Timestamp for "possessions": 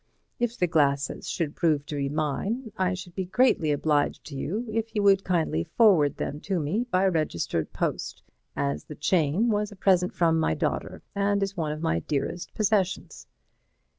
12.55-13.27